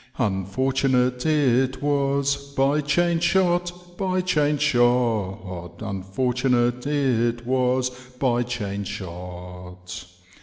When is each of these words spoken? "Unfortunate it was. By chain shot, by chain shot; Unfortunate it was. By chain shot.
"Unfortunate 0.17 1.27
it 1.27 1.79
was. 1.83 2.55
By 2.55 2.81
chain 2.81 3.19
shot, 3.19 3.95
by 3.99 4.21
chain 4.21 4.57
shot; 4.57 5.73
Unfortunate 5.79 6.87
it 6.87 7.45
was. 7.45 7.91
By 8.17 8.41
chain 8.41 8.83
shot. 8.83 10.05